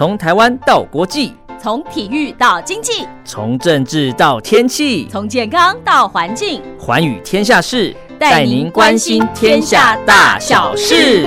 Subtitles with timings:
[0.00, 11.24] 从台湾到国际，从体育到经济，从政治到天气，从健康到环境，寰宇天下事，带您关心天下大小事。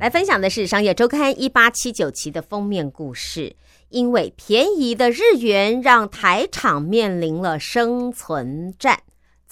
[0.00, 3.54] 来分享的是《商业周刊》一八七九期的封面故事。
[3.90, 9.00] 因为便宜的日元，让台厂面临了生存战。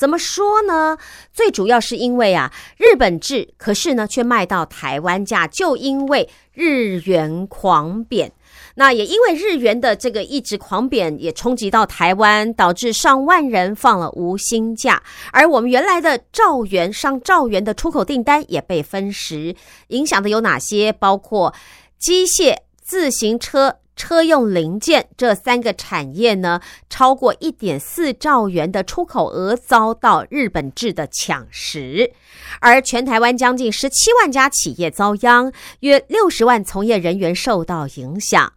[0.03, 0.99] 怎么说呢？
[1.33, 8.33] 最主要是因为啊，日本制，可是呢却卖到台湾价，就因为日元狂贬。
[8.75, 15.01] 那也因为日元的这个一直狂贬，也冲击到台湾，导致上万人放了无薪假。
[15.31, 19.55] 而我们原来的兆元上兆元的出口订单也被分食，
[19.87, 20.93] 影响的有哪些？
[20.93, 21.55] 包括
[22.01, 23.77] 机械、自行车。
[23.95, 32.13] 车用零件这三个产业呢，超过一点四兆元的出口额遭到日本制的抢食，
[32.61, 38.53] 而全台湾将近十七万家企业遭殃，约六十万从业人员受到影响，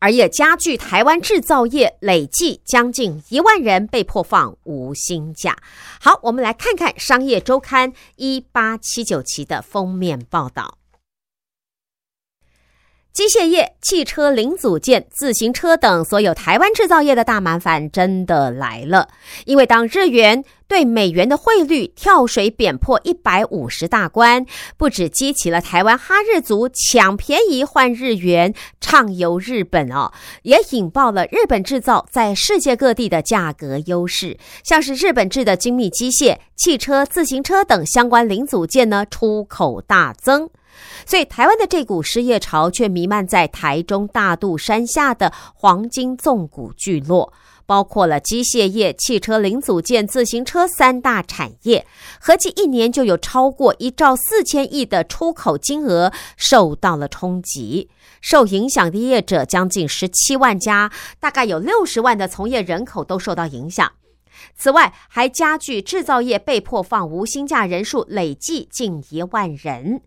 [0.00, 5.56] 而也加剧台湾制造业累计将近一万人被迫放无薪假。
[6.00, 10.77] 好，我们来看看《商业周刊》一八七九期的封面报道。
[13.12, 19.08] 机械业、汽车零组件、自行车等所有台湾制造业的大麻烦真的来了。
[19.44, 34.38] 因为当日元对美元的汇率跳水贬破一百五十大关，不止激起了台湾哈日族抢便宜换日元、畅游日本哦，也引爆了日本制造在世界各地的价格优势。
[34.62, 40.48] 像是日本制的精密机械、汽车、自行车等相关零组件呢，出口大增。
[41.06, 47.32] 所以，台湾的这股失业潮却弥漫在台中大肚山下的黄金纵谷聚落，
[47.66, 51.86] 包括了机械业、汽车零组件、自行车三大产业，
[52.20, 57.88] 合计一年就有超过一兆四千亿的出口金额受到了冲击。
[58.20, 63.92] 受影响的业者将近十七万家，大概有六十万的从业人口都受到影响。
[64.56, 70.00] 此外，还加剧制造业被迫放无薪假人数累计近一万人。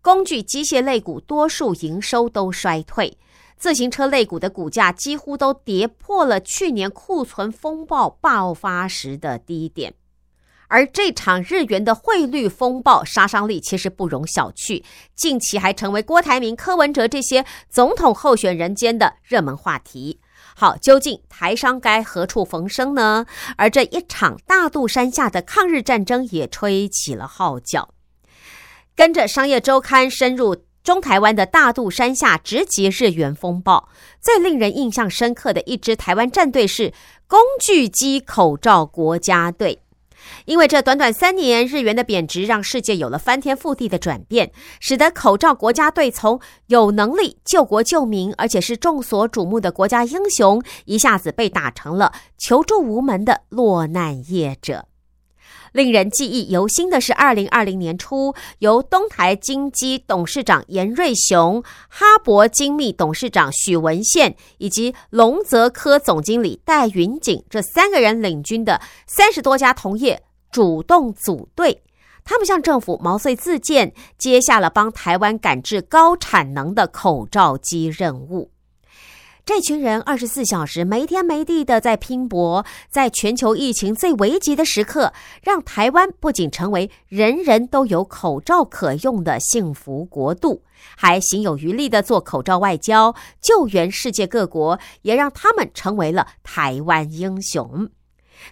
[0.00, 3.18] 工具机械类股多数营收都衰退，
[3.56, 9.94] 自行车类股的股价几乎都跌破了去年库存风暴爆发时的低点。
[10.70, 14.84] 而这场日元的汇率风暴杀伤力其实不容小觑，
[15.16, 20.20] 近期还成为郭台铭、柯文哲这些总统候选人间的热门话题。
[20.54, 23.24] 好，究竟台商该何处逢生呢？
[23.56, 27.94] 而这一场大肚山下的抗日战争也吹起了号角。
[28.98, 33.88] 跟着商业周刊深入中台湾的大肚山下直击日元风暴，
[34.20, 36.92] 最令人印象深刻的一支台湾战队是
[37.28, 39.78] 工具机口罩国家队。
[40.46, 44.50] 因为这短短三年，日元的贬值让世界有了翻天覆地的转变，
[44.80, 54.86] 使得口罩国家队从有能力救国救民，而且是众所瞩目的国家英雄，一下子被打成了求助无门的落难业者。
[55.72, 71.82] 令人记忆犹新的是，二零二零年初，由东台金基董事长严瑞雄、哈博精密董事长许文宪以及龙泽科总经理戴云锦这三个人领军的三十多家同业主动组队，
[72.24, 78.50] 他们向政府毛遂自荐，接下了帮台湾赶制高产能的口罩机任务。
[79.48, 85.10] 这群人二十四小时没天没地的在拼搏，在全球疫情最危急的时刻，
[85.42, 90.62] 让台湾不仅成为人人都有口罩可用的幸福国度，
[90.94, 97.88] 还行有余力的做口罩外交，救援世界各国，也让他们成为了台湾英雄。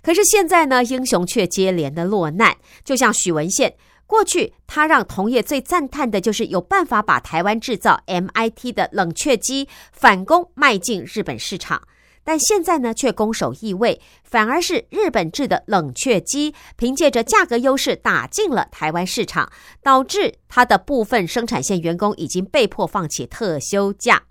[0.02, 3.74] 可是现在呢，英雄却接连的落难，就像许文宪。
[4.06, 11.82] 过去，他让同业最赞叹的就是有办法把台湾制造 MIT 的冷却机反攻卖进日本市场，
[12.22, 19.50] 但现在呢，却攻守易位，反而是日本制的冷却机凭借着价格优势打进了台湾市场，
[19.82, 24.22] 导致他的部分生产线员工已经被迫放弃特休假。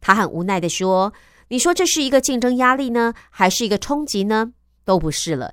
[0.00, 1.12] 他很无奈的说
[1.48, 4.52] ：“你说这是一个竞争压力呢，还是一个冲击呢？
[4.84, 5.52] 都不是了。”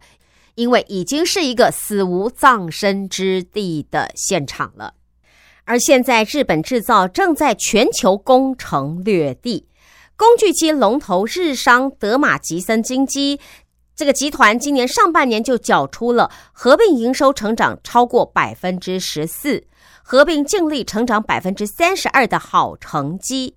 [0.56, 4.94] 因为已经是一个死无葬身之地的现场了，
[5.64, 9.68] 而现在日本制造正在全球攻城略地，
[10.16, 13.40] 工具机龙头日商德马吉森金机
[13.96, 19.66] 这个集团今年上半年就缴出了合并营收成长超过百分之十四，
[20.04, 23.56] 合并净利成长百分之三十二的好成绩。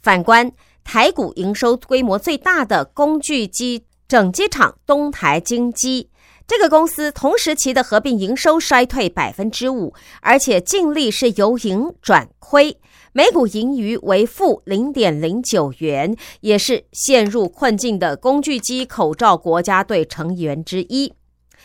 [0.00, 0.52] 反观
[0.84, 6.10] 台股营收规模最大的工具机整机厂东台金机。
[6.46, 12.78] 这个公司同时期的合并营收衰退百分之五，而且净利是由盈转亏，
[13.12, 21.12] 每股盈余为负零点零九元，也是陷入困境的工具机口罩国家队成员之一。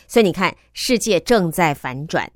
[0.08, 2.32] 所以你看，世界正在反转。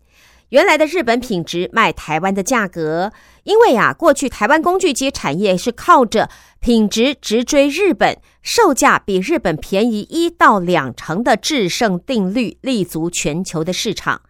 [0.50, 3.12] 原来的日本品质卖台湾的价格，
[3.44, 8.16] 因为啊，过去台湾工具机产业是靠着品质直追日本，
[8.46, 14.22] 售价比日本便宜一到两成的制胜定律，立足全球的市场。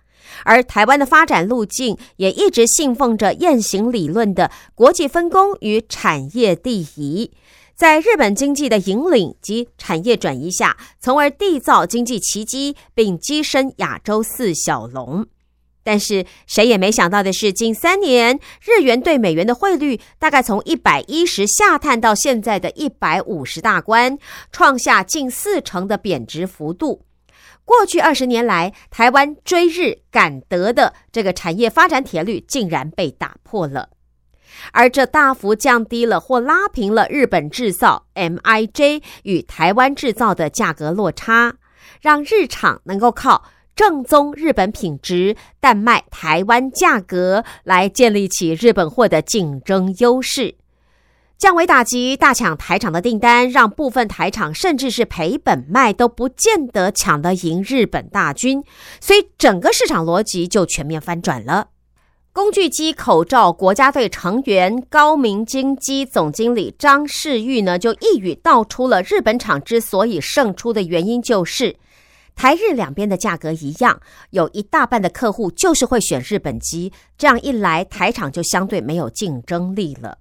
[0.45, 7.31] 而台湾的发展路径也一直信奉着雁行理论的国际分工与产业第一，
[7.75, 15.27] 在日本经济的引领及产业转移下，从而缔造经济奇迹，并跻身亚洲四小龙。
[15.85, 24.17] 但是谁也没想到的是，近三年日元对美元的汇率大概从一百一十下探到现在的一百五十大关，
[24.51, 27.05] 创下近四成的贬值幅度。
[27.63, 33.89] 过去二十年来，台湾追日赶德的这个产业发展铁律竟然被打破了，
[34.71, 41.57] 而这大幅降低了或拉平了日本制造 （MIJ） 与台湾制造的价格落差，
[42.01, 43.43] 让日厂能够靠。
[43.75, 50.56] 正宗日本品质，但卖台湾价格，来建立起日本货的竞争优势。
[51.38, 58.63] 降维打击，大抢台厂的订单，让部分台厂甚至是赔本卖，都不见得抢得赢日本大军。
[59.01, 61.68] 所以整个市场逻辑就全面翻转了。
[62.31, 71.75] 工具机口罩国家队成员高明金机总经理张世玉呢，就一语道出了日本厂之所以胜出的原因，就是。
[72.35, 73.99] 台日两边的价格一样，
[74.31, 80.17] 有一大半的客户就是会选日本机，这样一来，台厂就相对没有竞争力了。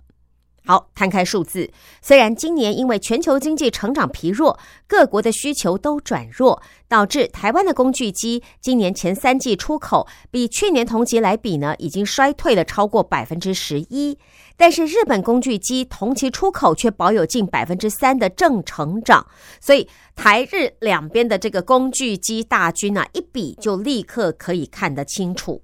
[0.66, 1.70] 好，摊开数字，
[2.00, 14.18] 虽然今年因为全球经济成长疲弱，各国的需求都转弱，导致台湾的工具机今年前三季出口比去年同期来比呢，已经衰退了超过百分之十一。
[14.56, 19.26] 但是日本工具机同期出口却保有近百分之三的正成长，
[19.60, 25.62] 所以台日两边的这个工具机大军啊，一比就立刻可以看得清楚。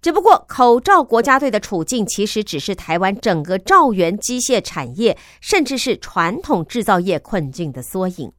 [0.00, 8.30] 只不过，口罩国家队的处境其实只是台湾整个兆元机械产业，甚至是传统制造业困境的缩影。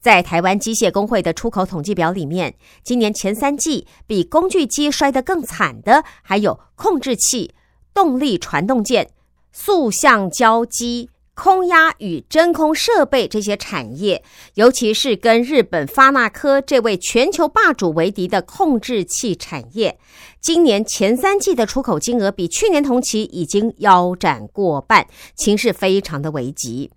[0.00, 2.54] 在台湾机械工会的出口统计表里面，
[2.84, 7.52] 今年前三季比工具机摔得更惨的，还有控制器、
[7.92, 9.10] 动力传动件、
[9.50, 11.10] 塑橡胶机。
[11.38, 14.24] 空压与真空设备这些产业，
[14.54, 19.96] 尤其是跟日本发那科这位全球霸主为敌的控制器产业，
[20.40, 25.06] 今年前三季的出口金额比去年同期已经腰斩过半，
[25.36, 26.90] 情势非常的危急。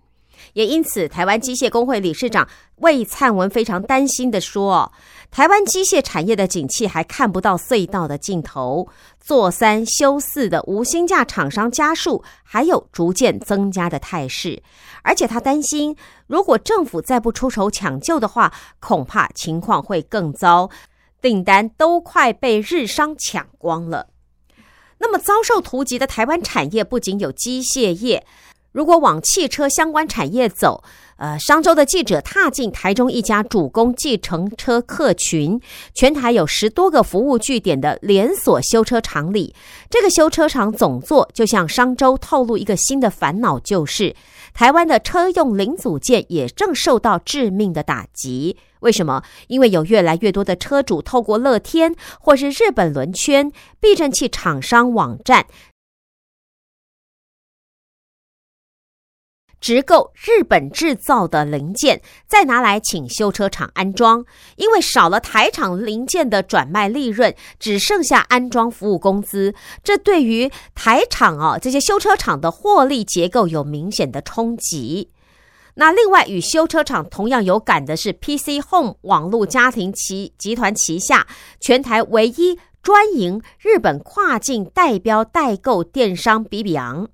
[0.54, 2.48] 也因此，台湾机械工会理事长
[2.80, 4.92] 魏灿文非常担心的说
[5.32, 8.86] ：“台湾机械产业的景气还看不到隧道的尽头，
[9.18, 14.62] 做三休四的无薪价厂商家数还有逐渐增加的态势。
[15.02, 15.96] 而且他担心，
[16.26, 20.68] 如果政府再不出手抢救的话，恐怕情况会更糟，
[21.22, 24.08] 订单都快被日商抢光了。
[24.98, 28.26] 那么，遭受突袭的台湾产业不仅有机械业。”
[28.72, 30.82] 如果往汽车相关产业走，
[31.22, 35.60] 呃，商周的记者踏进台中一家主攻计程车客群、
[35.94, 39.54] 全台有十多个服务据点的连锁修车厂里，
[39.88, 44.16] 这个修车厂总座就向商周透露一个新的烦恼，就是
[44.52, 48.56] 台湾的车用零组件也正受到致命的打击。
[48.80, 49.22] 为什么？
[49.46, 55.46] 因为有越来越多的车主透过乐天或是日本轮圈避震器厂商网站。
[59.62, 64.22] 直购日本制造的零件，再拿来请修车厂安装，
[64.56, 69.54] 因为少了台厂零件的转卖利润，只剩下安装服务工资，
[69.84, 75.08] 这对于台厂啊这些修车厂的获利结构有明显的冲击。
[75.76, 81.26] 那另外与修车厂同样有感的是，PC Home 网络家庭旗集团旗下
[81.60, 87.08] 全台唯一专营日本跨境代标代购电商比比昂。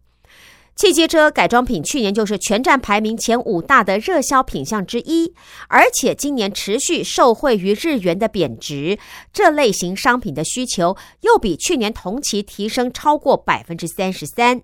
[0.78, 5.34] 汽机车改装品去年就是全站排名前五大的热销品项之一，
[5.66, 8.96] 而且今年持续受惠于日元的贬值，
[9.32, 14.62] 这类型商品的需求又比去年同期提升超过百分之三十三。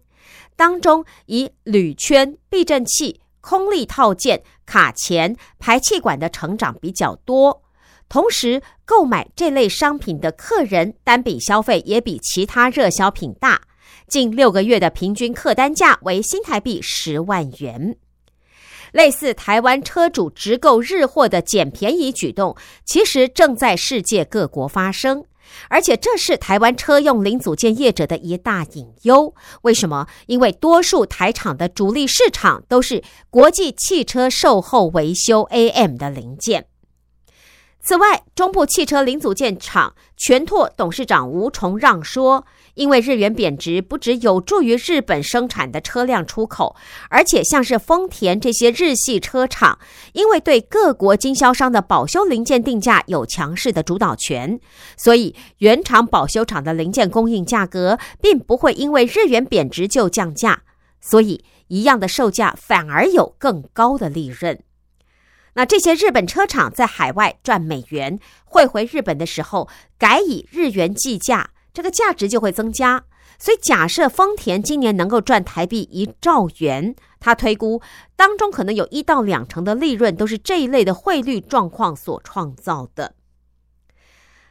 [0.54, 7.64] 当中以铝圈、避震器、空力套件、卡钳、排气管的成长比较多，
[8.08, 13.62] 同时购买这类商品的客人单笔消费也比其他热销品大。
[14.06, 17.96] 近六个月的平均客单价为新台币十万元。
[18.92, 25.24] 类似台湾车主直购日货的捡便宜举动，其实正在世界各国发生。
[25.68, 29.34] 而且这是台湾车用零组件业者的一大隐忧。
[29.62, 30.06] 为什么？
[30.26, 36.66] 因为多数台厂的主力市场都是国际汽车售后维修 AM 的零件。
[37.80, 42.46] 此外，中部汽车零组件厂全拓董事长吴崇让说。
[42.74, 46.74] 因为日元贬值，不只有助于日本生产的车辆出口，
[47.08, 49.78] 而且像是丰田这些日系车厂，
[50.12, 54.58] 因为对各国经销商的保修零件定价有强势的主导权，
[54.96, 60.62] 所以原厂保修厂的零件供应价格并不会因为日元贬值就降价，
[61.00, 64.60] 所以一样的售价反而有更高的利润。
[65.54, 71.50] 那这些日本车厂在海外赚美元汇回日本的时候，改以日元计价。
[71.74, 73.04] 这个价值就会增加，
[73.38, 77.82] 所以假设丰田今年能够赚台币一兆元，他推估
[78.14, 83.14] 当中可能有一到两成的利润都是这一类的汇率状况所创造的。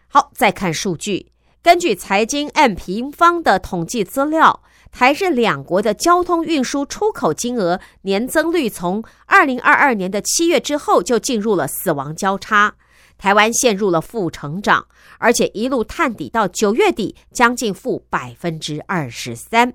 [0.10, 1.32] 好，再看数据，
[1.64, 4.62] 根据财经 M 平方的统计资料，
[4.92, 12.76] 台日两国的交通运输出口金额年增率从二零二二年的七月之后就进入了死亡交叉。
[13.18, 14.88] 台湾陷入了负成长，
[15.24, 19.74] 而且一路探底到九月底，将近负百分之二十三。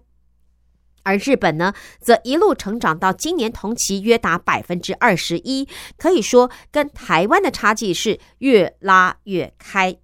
[1.04, 9.96] 而日本呢，则一路成长到今年同期约达百分之二十一，可以说跟台湾的差距是越拉越开。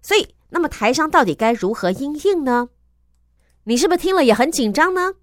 [0.00, 2.68] 所以，那么台商到底该如何应应呢？
[3.64, 5.14] 你是不是听了也很紧张呢？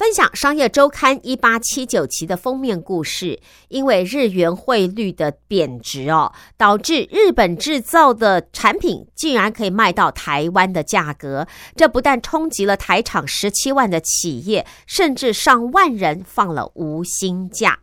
[0.00, 3.38] 分享《商业周刊》一八七九期的封面故事，
[3.68, 17.80] 因为日元汇率的贬值哦，导致日本制造的产品竟然可以卖到台湾的价格，这不但冲击了台厂十七万的企业，甚至上万人放了无薪假。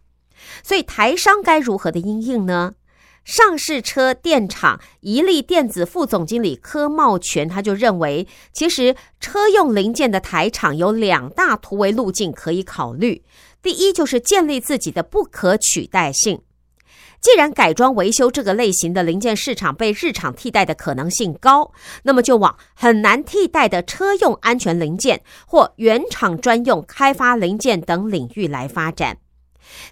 [0.64, 2.74] 所以台商该如何的应应呢？
[3.28, 13.22] 上市车电厂一利电子副总经理柯茂全他就认为，其实车用零件的台厂有两大突围路径可以考虑。
[13.62, 16.42] 第一，就是建立自己的不可取代性。
[17.20, 29.18] 既然改装维修这个类型的零件市场被日厂替代的可能性高，那么就往很难替代的车用安全零件或原厂专用开发零件等领域来发展。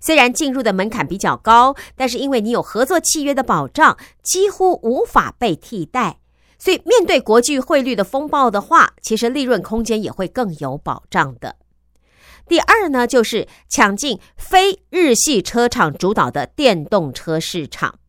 [0.02, 6.20] 虽然进入的门槛比较高，但是因为你有合作契约的保障，几乎无法被替代。
[6.58, 11.58] 所以面对国际汇率的风暴的话，其实利润空间也会更有保障的。
[12.48, 18.00] 第二呢，就是抢进非日系车厂主导的电动车市场，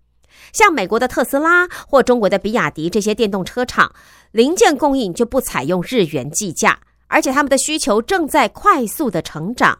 [0.53, 3.93] 像美国的特斯拉或中国的比亚迪这些电动车厂，
[4.31, 9.79] 零件供应就不采用日元计价，而且他们的需求正在快速的成长。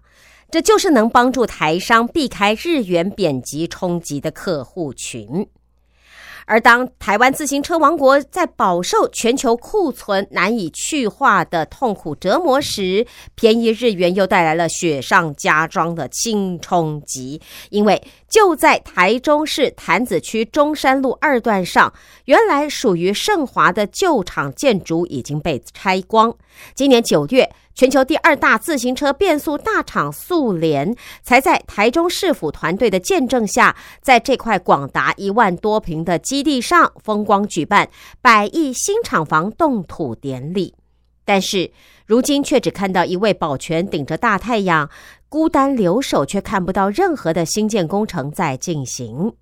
[0.51, 5.47] 这就是能帮助台商避开日元贬值冲击的客户群。
[6.49, 17.41] 而当台湾自行车王国在饱受全球库存难以去化的痛苦折磨时，便宜日元又带来了雪上加霜的轻冲击。
[17.71, 21.93] 因为就在台中市潭子区中山路二段上，
[22.25, 26.35] 原来属于盛华的旧厂建筑已经被拆光。
[26.75, 27.51] 今年九月。
[27.79, 37.87] 全球第二大自行车变速大厂速联，才在台中市府团队的见证下，在这块广达一万多平的基地上风光举办
[38.23, 40.75] 百亿新厂房动土典礼。
[41.27, 41.71] 但是，
[42.07, 44.89] 如今却只看到一位保全顶着大太阳，
[45.29, 49.33] 孤单留守，却看不到任何的新建工程在进行。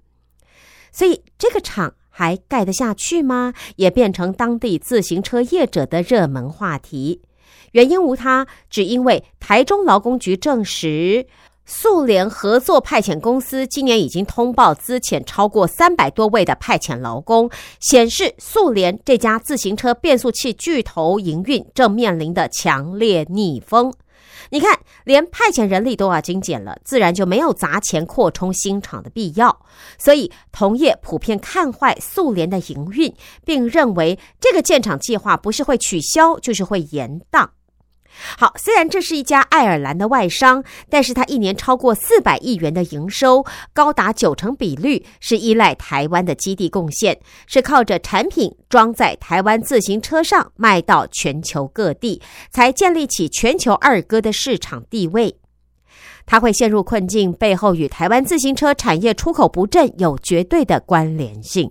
[0.91, 3.53] 所以，这个厂还盖得下去吗？
[3.77, 7.21] 也变成当地自行车业者的热门话题。
[7.73, 11.27] 原因无他，只因为台中劳工局证实，
[11.67, 17.51] 速联合作派遣公司今年已经通报资遣超过三百多位的派遣劳工，
[17.81, 23.93] 显示速联这家自行车变速器巨头营运正面临的强烈逆风。
[24.55, 29.67] 你看，连派遣人力都要精简了，自然就没有砸钱扩充新厂的必要。
[29.99, 33.13] 所以，同业普遍看坏苏联的营运，
[33.45, 37.49] 并认为这个建厂计划不是会取消，就是会延宕。
[38.39, 55.37] 好，虽然这是一家爱尔兰的外商，但是它一年超过四百亿元的营收，高达九成比率是依赖台湾的基地贡献，是靠着产品装在台湾自行车上卖到全球各地，才建立起全球二哥的市场地位。
[56.27, 61.71] 它会陷入困境，背后与台湾自行车产业出口不振有绝对的关联性。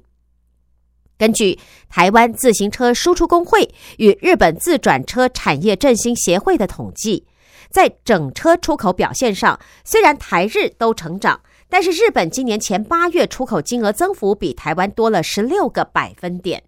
[1.24, 7.26] 根据台湾自行车输出工会与日本自转车产业振兴协会的统计，
[7.70, 11.40] 在整车出口表现上，虽然台日都成长，
[11.70, 16.62] 但是日本今年前八月出口金额增幅比台湾多了十六个百分点。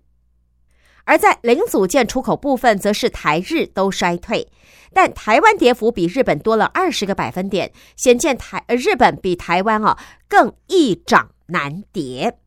[1.04, 4.48] 而在零组件出口部分，则是台日都衰退，
[4.94, 9.98] 但台湾跌幅比日本多了二十个百分点，显见台呃日本比台湾啊
[10.30, 12.38] 更易涨难跌。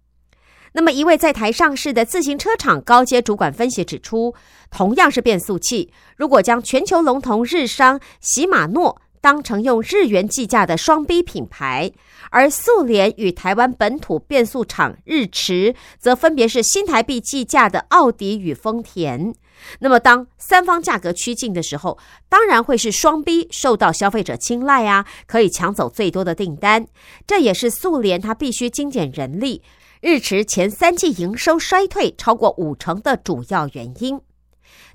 [0.78, 4.36] 那么，一位在台上市的自行车厂高阶主管分析指出，
[4.70, 11.90] 同样是变速器，如果将全球龙头日商禧马诺当成用日元计价的双 B 品牌，
[12.30, 19.34] 而速联与台湾本土变速厂日驰则分别是新台币计价的奥迪与丰田。
[19.80, 26.86] 那么，当三方价格趋近的时候，当然会是双 B 受到消费者青睐啊，可以抢走最多的订单。
[27.26, 29.62] 这也是速联它必须精简人力。
[30.00, 34.20] 日驰前三季营收衰退超过五成的主要原因。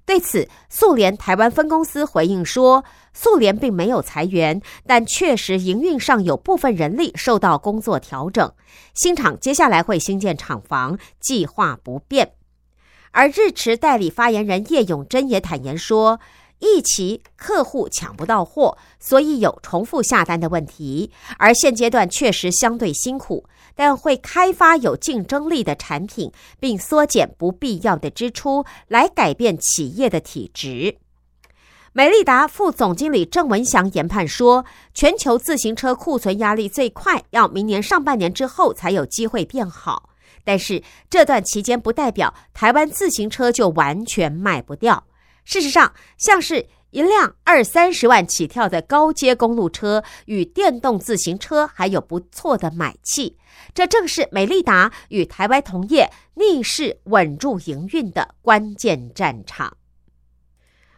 [0.05, 2.83] 对此，速联台湾分公司回应说，
[3.13, 8.51] 速联并没有裁员，但确实营运上有部分人力受到工作调整。
[8.93, 12.33] 新厂接下来会新建厂房，计划不变。
[13.12, 16.19] 而日驰代理发言人叶永贞也坦言说，
[16.60, 23.45] 一期客户抢不到货，所以有重复下单的问题，而现阶段确实相对辛苦。
[23.75, 30.97] 但会开发有竞争力的产品，并缩减不必要的支出，来改变企业的体质。
[31.91, 40.09] 美利达副总经理郑文祥研判说，全球自行车库存压力最快要明年上半年之后才有机会变好，
[40.43, 45.03] 但是这段期间不代表台湾自行车就完全卖不掉。
[45.43, 46.67] 事实上，像是。
[46.93, 53.35] 一辆二三十万起跳的高阶公路车与电动自行车还有不错的买气，
[53.73, 59.75] 这正是美利达与台湾同业逆势稳住营运的关键战场。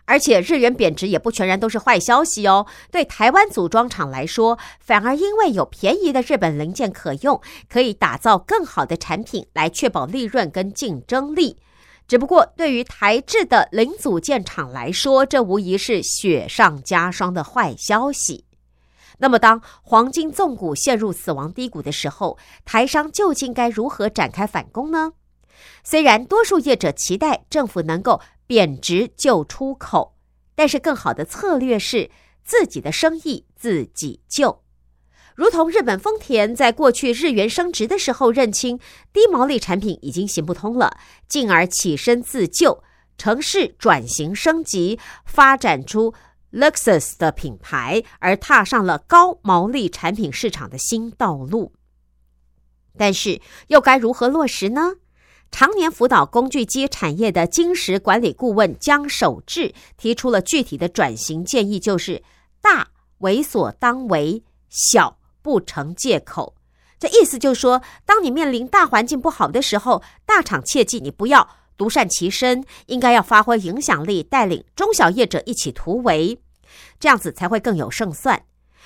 [0.03, 11.57] 而且日元贬值也不全然都是坏消息哦，对台湾组装厂来说，反而因为有便宜的日本零件可用，可以打造更好的产品来确保利润跟竞争力。
[12.07, 18.45] 只不过，对于台制的零组件厂来说，这无疑是雪上加霜的坏消息。
[19.17, 25.13] 那么，当黄金纵谷陷入死亡低谷的时候，台商究竟该如何展开反攻呢？
[25.83, 30.15] 虽然多数业者期待政府能够贬值救出口，
[30.53, 32.11] 但是更好的策略是
[32.43, 34.64] 自己的生意自己救。
[35.35, 38.79] 如同日本丰田在过去日元升值的时候认清
[39.11, 42.81] 低毛利产品已经行不通了，进而起身自救，
[43.17, 46.13] 城市转型升级，发展出
[46.53, 51.73] Lexus 的品牌，而踏上了高毛利产品市场的新道路。
[52.97, 54.93] 但是又该如何落实呢？
[55.51, 62.23] 常年辅导工具机产业的金石管理顾问江守志提出了具体的转型建议，就是
[62.61, 65.17] 大为所当为，小。
[65.45, 66.55] 不成借口，
[66.99, 76.39] 这意思就是说，当你面临大环境不好的时候，大厂切记你不要独善其身，应该要发挥影响力，带领中小业者一起突围，
[76.99, 78.41] 这样子才会更有胜算。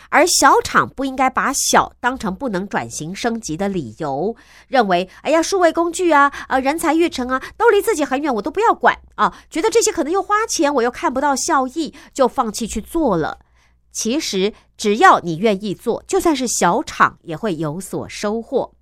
[0.09, 4.35] 而小厂不应该把小当成不能转型升级的理由，
[4.67, 13.39] 认为哎呀，数位工具啊，啊，人才育成啊，都离自己很远，我都不要管啊，觉得这些可能又花钱，我又看不到效益，就放弃去做了。
[14.01, 18.73] 其实，只要你愿意做，就算是小厂也会有所收获。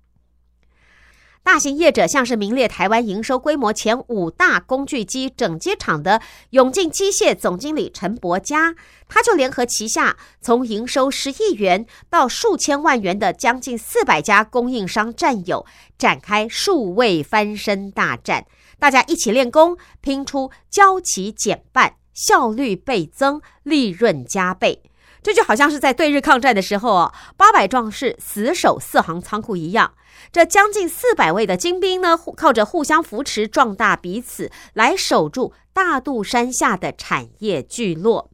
[1.42, 8.76] 大型业者像是名列台湾营收规模前五大工具机整机厂的永进机械总经理陈伯嘉，
[9.08, 15.66] 他就联合旗下从营收十亿元到数千万元的将近四百家供应商战友，
[15.98, 18.46] 展开数位翻身大战，
[18.78, 24.84] 大家一起练功，拼出交期减半、效率倍增、利润加倍。
[25.22, 29.94] 这就好像是在对日抗战的时候哦，八百壮士死守四行仓库一样。
[30.32, 38.30] 这将近四百位的精兵呢，靠着互相扶持，壮大彼此，来守住大肚山下的产业聚落。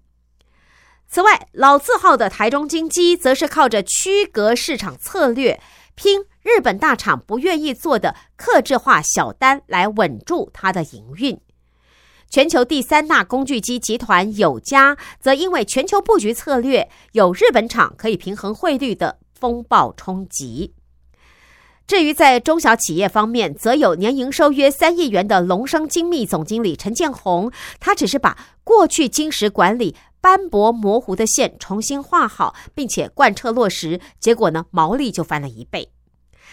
[1.06, 5.60] 此外，老字号的台中金鸡，则是靠着区隔市场策略，
[5.94, 11.40] 拼日本大厂不愿意做的客制化小单，来稳住它的营运。
[12.28, 20.74] 全球第三大工具机集团友家，则因为全球布局策略有日本厂可以平衡汇率的风暴冲击。
[21.86, 35.90] 至于在中小企业方面，则有年营收约三亿元的龙生精密总经理陈建宏，他只是把过去金石管理斑驳模糊的线重新画好，并且贯彻落实，结果呢，毛利就翻了一倍。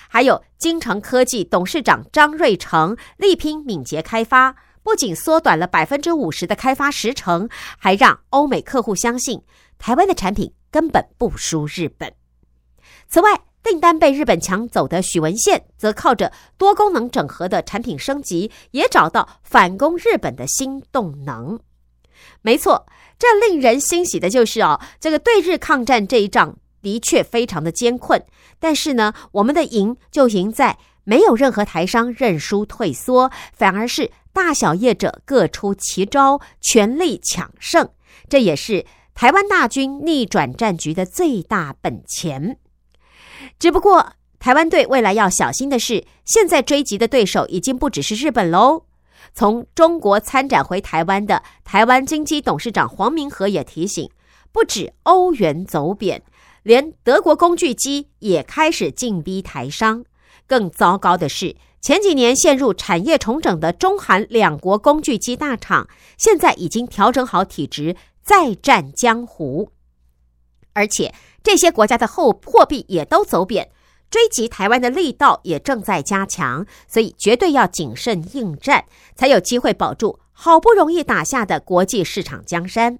[0.09, 4.57] 还有金城科技董事长张瑞成力拼敏捷开发。
[4.83, 9.41] 不仅缩短了百分之五十的开发时程，还让欧美客户相信
[9.77, 12.13] 台湾的产品根本不输日本。
[13.07, 21.59] 此外，订单被日本抢走的许文宪，则靠着多功能整合的产品升级，也找到反攻日本的新动能。
[22.41, 22.87] 没错，
[23.19, 28.23] 这令人欣喜的就是哦，这个对日抗战这一仗的确非常的艰困，
[28.59, 37.89] 但是呢，我们的赢就赢在没有任何台商认输退缩，反而是大小业者各出奇招，全力抢胜。
[38.29, 42.57] 这也是台湾大军逆转战局的最大本钱。
[43.59, 48.85] 只不过，台湾队未来要小心的是，现在追击的对手已经不只是日本喽。
[49.33, 54.09] 从中国参展回台湾的台湾金基董事长黄明和也提醒，
[54.51, 56.23] 不止欧元走贬，
[56.63, 60.03] 连德国工具机也开始进逼台商。
[60.47, 69.71] 更糟糕的是，前几年陷入产业重整的中韩两国工具机大厂，现在已经调整好体质，再战江湖。
[70.73, 73.71] 而且这些国家的后货币也都走贬，
[74.09, 82.99] 追击台湾的力道也正在加强，所以绝对要谨慎应战，才有机会保住好不容易打下的国际市场江山。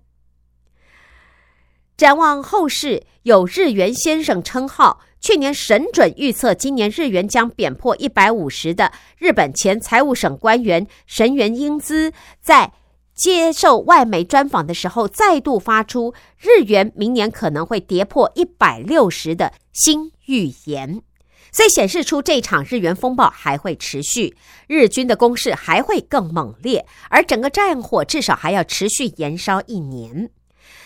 [1.96, 12.74] 展望后市，有“日元先生”称号，去年神准预测今年日元将贬破一百五十的日本前财务省官员神原英姿，在。
[13.14, 21.04] 接受外媒专访的时候，再度发出日元明年可能会跌破一百六十的新预言，
[21.52, 30.32] 所以显示出这场日元风暴还会持续，日军的攻势还会更猛烈，而整个战火至少还要持续延烧一年。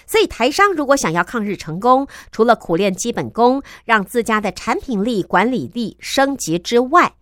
[0.08, 7.16] 所以台商如果想要抗日成功，除了苦练基本功，让自家的产品力、管理力升级之外，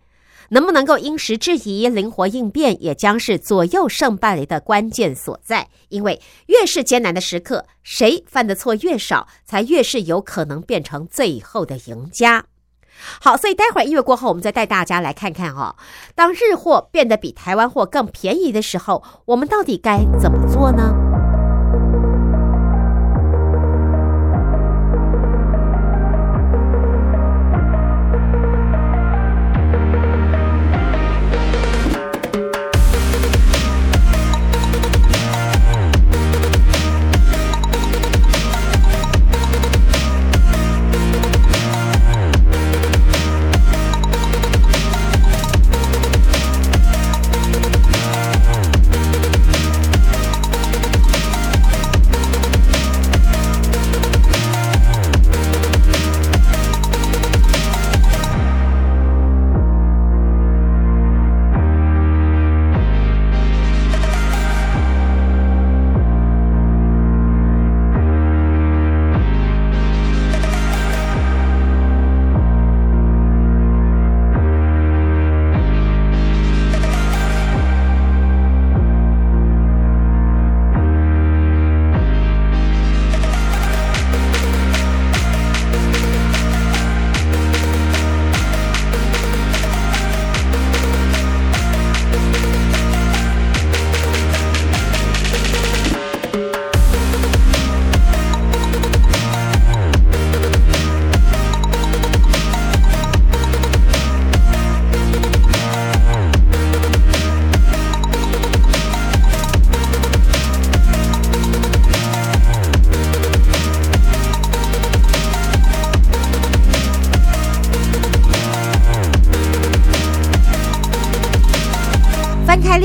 [0.50, 5.68] 能不能够因时制宜、灵活应变，也将是左右胜败的关键所在。
[5.88, 12.44] 因为越是艰难的时刻，谁犯的错越少，才越是有可能变成最后的赢家。
[13.20, 15.76] 好，所以待会儿音乐过后，我们再带大家来看看哦，
[16.14, 21.13] 当日货变得比台湾货更便宜的时候，我们到底该怎么做呢？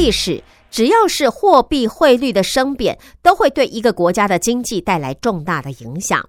[0.10, 6.28] 历史只要是货币汇率的升贬，都会对一个国家的经济带来重大的影响。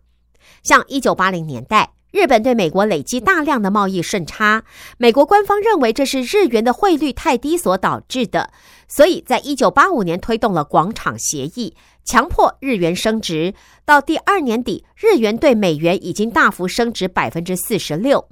[0.62, 4.64] 像一九八零年代，日本对美国累积大量的贸易顺差，
[4.98, 8.50] 美国官方认为这是日元的汇率太低所导致的，
[8.86, 13.54] 所以在一九八五年推动了广场协议，强迫日元升值。
[13.86, 18.28] 到第二年底，日元对美元已经大幅升值百分之四十六。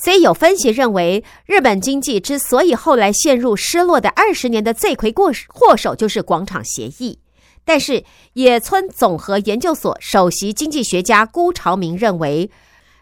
[0.00, 7.18] 所以有分析认为，日本经济之所以后来陷入失落的二十年的罪魁过祸首就是广场协议。
[7.64, 12.48] 但是野村总和研究所首席经济学家辜朝明认为，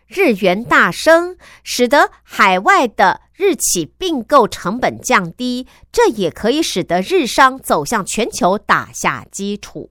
[0.08, 9.90] 日元大升使得海外的日企并购成本降低，这也可以使得日商走向全球打下基础。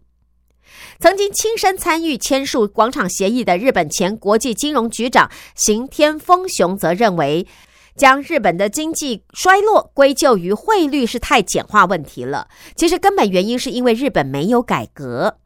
[0.99, 7.45] 曾经亲身参与签署广场协议的日本前国际金融局长行天丰雄则认为，
[7.95, 12.47] 将日本的经济衰落归咎于汇率是太简化问题了。
[12.75, 15.37] 其实根本原因是因为日本没有改革。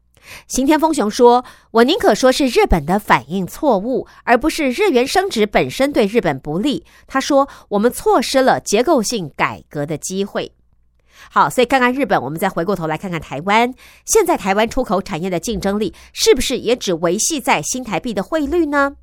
[0.46, 10.52] 刑天丰雄说：“我宁可说是日本的反应错误，而不是日元升值本身对日本不利。”他说：“我们错失了结构性改革的机会。”
[11.32, 13.72] 好，所以看看日本，我们再回过头来看看台湾。
[14.04, 18.96] 现在台湾出口产业的竞争力是不是也只维系在新台币的汇率呢？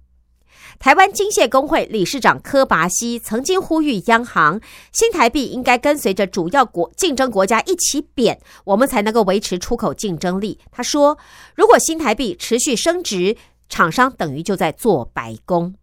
[0.78, 4.60] 台湾金械工会理事长柯拔西曾经呼吁央行，
[4.92, 10.60] 新台币应该跟随着主要国竞争国家一起贬，我们才能够维持出口竞争力。
[10.70, 11.18] 他说，
[11.56, 13.38] 如果新台币持续升值，
[13.70, 15.74] 厂商等于就在做白工。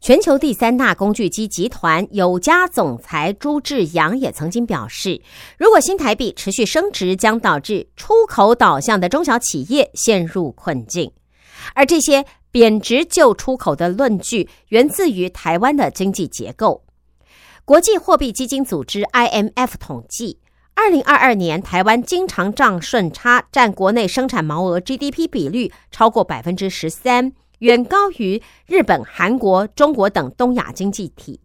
[0.00, 5.20] 全球第三大工具机集团友家总裁朱志阳也曾经表示，
[5.58, 11.12] 如果新台币持续升值，将导致出口导向的中小企业陷入困境，
[11.74, 12.24] 而这些。
[12.50, 16.82] 贬值就出口的论据源自于台湾的经济结构。
[17.66, 20.38] 国际货币基金组织 （IMF） 统计，
[20.74, 31.40] 二零二二年台湾经常账顺差占国内生产毛额 GDP 比率超过百分之十三，远高于日本、韩国、中国等东亚经济体。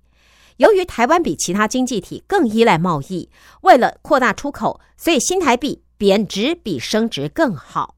[0.58, 3.30] 由于台湾比其他经济体更依赖贸易，
[3.62, 7.96] 为了扩大出口，所以新台币贬值比升值更好。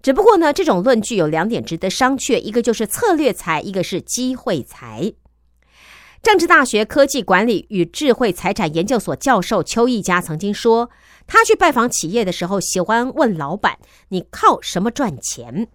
[0.00, 5.12] 只不过呢，这种论据有两点值得商榷，一个就是策略财，一个是机会财。
[6.22, 10.88] 政治大学科技管理与智慧财产研究所教授邱毅佳曾经说，
[11.26, 13.78] 他去拜访企业的时候，喜欢问老板
[14.08, 15.68] ：“你靠什么赚钱？”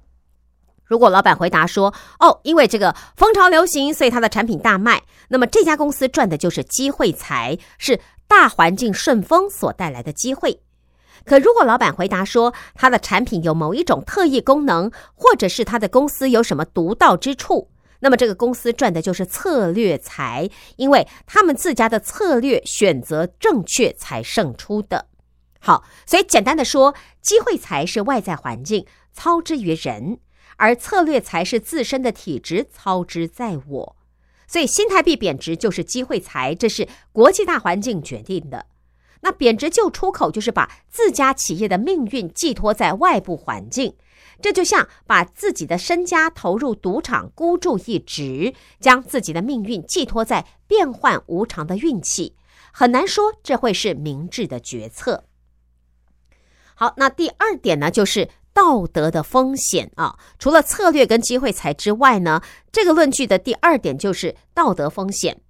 [0.89, 10.61] 如果老板回答说：“哦，因为这个风潮流行，所以他的产品大卖。”那么这家公司赚的就是机会财，是大环境顺风所带来的机会。
[11.25, 25.05] 可如果老板回答说他的产品有某一种特异功能，或者是他的公司有什么独到之处，那么这个公司赚的就是策略财，因为他们自家的策略选择正确才胜出的。
[25.59, 30.19] 好，所以简单的说，机会财是外在环境操之于人，
[30.59, 33.95] 而策略才是自身的体质操之在我。
[34.47, 38.67] 所以新台币贬值就是机会财，这是国际大环境决定的。
[39.21, 43.95] 那贬值就出口，就是把自家企业的命运寄托在外部环境，
[44.41, 52.35] 这就像把自己的身家投入赌场孤注一掷，将自己的命运寄托在变幻无常的运气，
[52.71, 55.25] 很难说这会是明智的决策。
[56.73, 60.17] 好，那第二点呢，就是道德的风险啊。
[60.37, 62.41] 除了策略跟机会财之外呢，
[62.73, 65.41] 这个论据的第二点就是道德风险。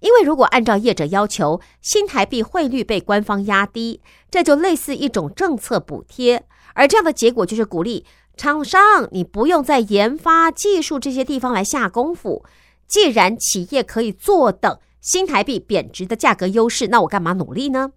[0.00, 4.00] 因为如果按照业者要求，新台币汇率被官方压低，
[4.30, 12.44] 这就类似一种政策补贴，而这样的结果就是鼓励厂商，你不用在研发、技术这些地方来下功夫。
[12.88, 17.92] 既然企业可以坐等新台币贬值的价格优势，那我干嘛努力呢？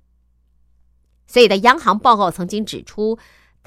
[1.25, 3.17] 所以的央行报告曾经指出，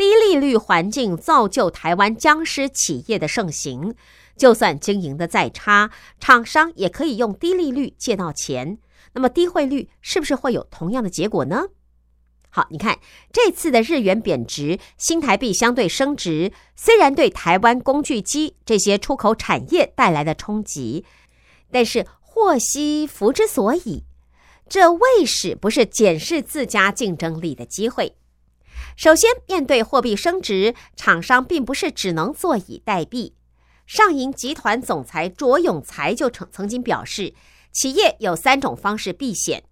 [0.00, 3.94] 低利率环境造就台湾僵尸企业的盛行。
[4.34, 8.78] 就算经营的再差，厂商也可以用低利率借到钱。
[9.12, 11.66] 那么低汇率是不是会有同样的结果呢？
[12.48, 12.98] 好，你看
[13.30, 21.04] 这次的日元贬值，新台币相对升值，虽然对台湾工具机这些出口产业带来的冲击，
[21.70, 24.04] 但是祸兮福之所以，
[24.66, 28.16] 这未使不是检视自家竞争力的机会。
[29.00, 33.32] 首先，面对货币升值，厂商并不是只能坐以待毙。
[33.86, 37.32] 上银集团总裁卓永才就曾曾经表示，
[37.72, 39.64] 企业有三种方式避险：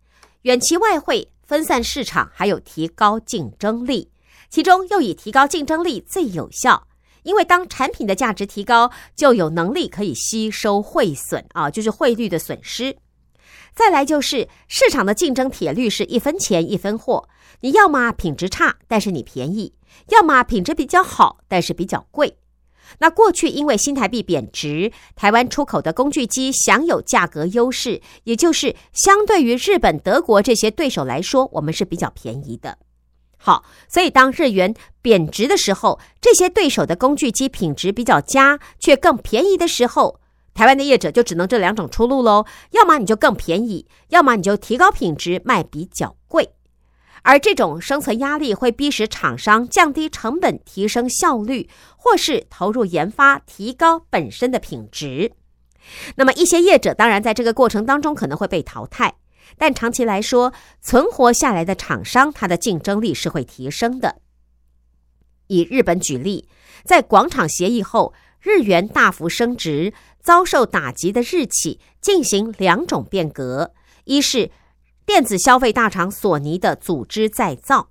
[0.45, 4.11] 远期外汇、分散市场，还有提高竞争力。
[4.49, 6.89] 其中又以提高竞争力最有效，
[7.23, 12.97] 因为当产品的价值提高，就有能力可以吸收汇损啊，就是汇率的损失。
[13.75, 17.29] 再来就是市场的竞争铁律是一分钱一分货，
[17.61, 19.73] 你要么品质差，但是你便宜；
[20.11, 22.37] 要么品质比较好，但是比较贵。
[23.01, 32.79] 那过去因为新台币贬值，台湾出口的工具机享有价格优势，也就是相对于日本、德国这些对手来说，我们是比较便宜的。
[33.37, 40.19] 好，所以当日元贬值的时候，这些对手的工具机品质比较佳，却更便宜的时候，
[40.55, 46.17] 台湾的业者就只能这两种出路喽：要么你就更便宜，要么你就提高品质卖比较。
[47.23, 55.33] 而这种生存压力会逼使厂商降低成本、提升效率，或是投入研发、提高本身的品质。
[56.17, 59.15] 那么，一些业者当然在这个过程当中可能会被淘汰，
[59.57, 64.17] 但长期来说，存活下来的厂商，它的竞争力是会提升的。
[65.47, 66.47] 以日本举例，
[66.85, 73.73] 在广场协议后，日元大幅升值遭受打击的日企进行两种变革：
[74.05, 74.51] 一是
[75.09, 77.89] 电子消费大厂索尼的组织再造。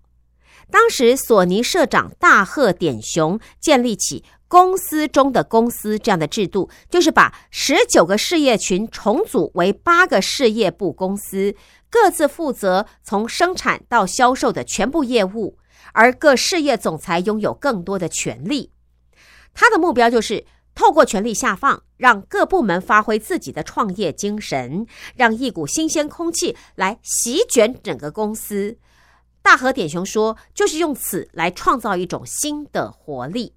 [0.70, 11.56] 当时，索尼社长大贺典雄建立起公司中的公司这样的制度，就是把十九个事业群重组为八个事业部公司，
[11.90, 15.58] 各自负责从生产到销售的全部业务，
[15.94, 18.72] 而各事业总裁拥有更多的权利。
[19.56, 20.46] 他的目标就是
[20.78, 24.86] 透过权力下放，让各部门发挥自己的创业精神，
[25.16, 28.78] 让一股新鲜空气来席卷整个公司。
[29.42, 33.54] 大和典雄说：“就是用此来创造一种新的活力。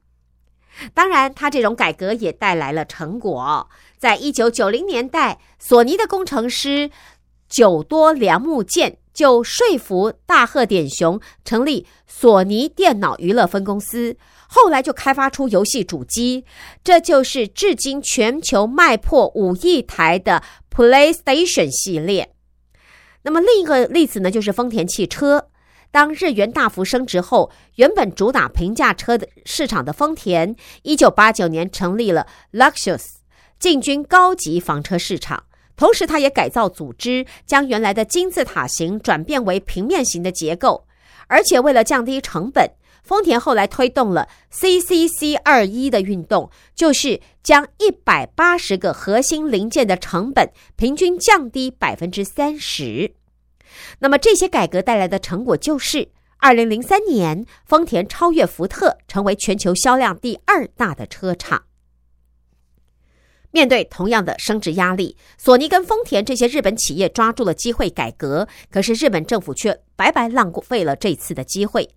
[0.94, 3.68] 当然，他这种改革也带来了成果。
[3.98, 6.90] 在一九九零年代，索尼的工程师
[7.50, 14.16] 久多良木健就说服大和典雄成立索尼电脑娱乐分公司，
[14.52, 16.44] 后来就开发出游戏主机，
[16.82, 20.42] 这就是至今全球卖破五亿台的
[20.74, 22.34] PlayStation 系列。
[23.22, 25.46] 那么另一个例子呢，就是丰田汽车。”
[25.92, 33.02] 当日元大幅升值后，原本主打平价车的市场的丰田，一九八九年成立了 Luxus，
[33.60, 35.44] 进军高级房车市场。
[35.76, 40.86] 同时，它也改造组织，将原来的金字塔形转变为平面型的结构。
[41.26, 42.70] 而且，为了降低成本，
[43.10, 53.16] 丰田后来推动了 CCC 二一的运动，就是将一百八十个核心零件的成本平均降低百分之三十。
[53.98, 61.64] 那么这些改革带来的成果就是，二零零三年丰田超越福特，成为全球销量第二大的车厂。
[63.50, 71.90] 面对同样的升值压力，索尼跟丰田这些日本企业抓住了机会改革，可是日本政府却白白浪费了这次的机会。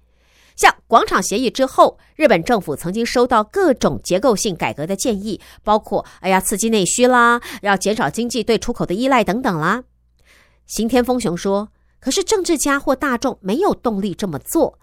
[0.55, 9.83] 像广场协议之后，日本政府曾经收到各种结构性改革的建议，包括哎呀刺激内需啦，要减少经济对出口的依赖等等啦。
[10.65, 14.79] 刑天丰雄说：“可是政治家或大众没有动力这么做，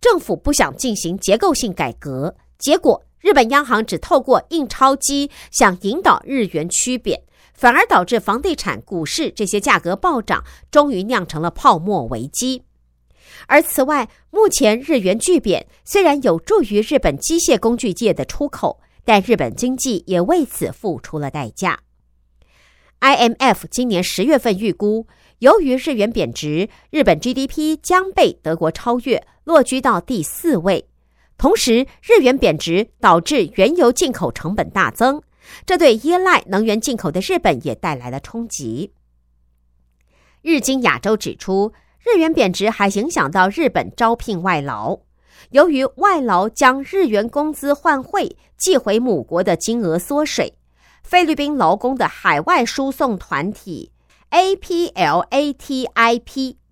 [0.00, 7.22] 政府不想进行结构性改革，结果日本央行只透过印钞机想引导日元趋贬，
[7.54, 12.65] 反而导致房地产、股市这些价格暴涨，终于酿成了泡沫危机。
[13.46, 21.80] 而此外，目前日元巨贬虽然有助于日本机械工具界的出口，但日本经济也为此付出了代价。”
[23.00, 25.06] IMF 今年十月份预估，
[25.38, 30.88] 由于日元贬值，日本 GDP 将被德国超越，落居到第四位。
[31.38, 35.22] 同时，日元贬值导致原油进口成本大增，
[35.66, 38.92] 这对依赖能源进口的日本也带来了冲击。
[40.40, 41.72] 日经亚洲指出，
[42.06, 45.00] 日元贬值还影响到日本招聘外劳，
[45.50, 50.54] 由于外劳将日元工资换汇寄回母国的金额缩水。
[51.02, 53.90] 菲律宾劳工的海外输送团体
[54.30, 54.94] APLATIP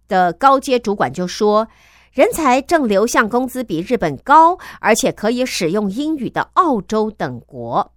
[0.06, 1.66] 的高阶主管就说
[2.14, 7.90] ：“人才正流向工资比日本高，而且可以使用英语的澳洲等国。”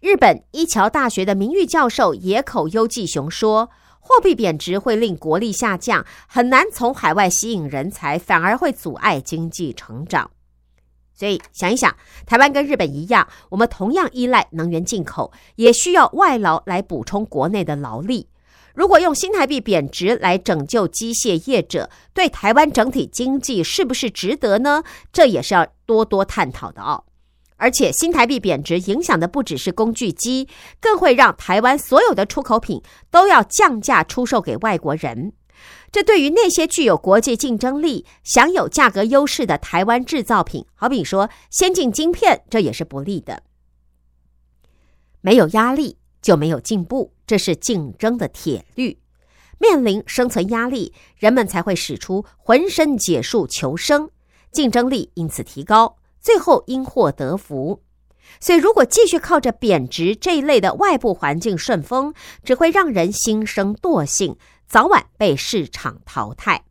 [0.00, 3.70] 日本一桥大学的名誉教授野口优纪雄说
[4.08, 10.30] ：“货币贬值会令国力下降，很难从海外吸引人才，反而会阻碍经济成长。”
[11.14, 11.94] 所以想一想，
[12.24, 18.28] 台湾跟日本一样，我们同样依赖能源进口，也需要外劳来补充国内的劳力。
[18.74, 24.82] 如果用新台币贬值来拯救机械业者，对台湾整体经济是不是值得呢？
[25.12, 27.04] 这也是要多多探讨的哦。
[27.58, 30.48] 而且新台币贬值影响的不只是工具机，
[30.80, 35.34] 更会让台湾所有的出口品都要降价出售给外国人。
[35.90, 43.42] 这对于那些具有国际竞争力、享有价格优势的台湾制造品，好比说先进晶片，这也是不利的。
[45.20, 49.00] 没有压力就没有进步，这是竞争的铁律。
[49.58, 54.10] 面临生存压力，人们才会使出浑身解数求生，
[54.52, 57.82] 竞争力因此提高，最后因祸得福。
[58.40, 64.36] 所以，如果继续靠着贬值这一类的外部环境顺风，只会让人心生惰性。
[64.68, 66.64] 早晚被市场淘汰。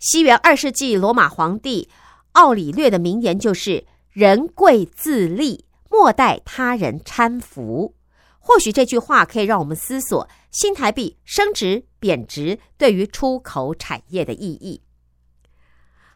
[0.00, 1.88] 西元二世纪罗马皇帝
[2.32, 7.94] 奥里略的名言就是“人贵自立，莫待他人搀扶”。
[8.40, 14.82] 或许这句话可以让我们思索新台币升值贬值对于出口产业的意义。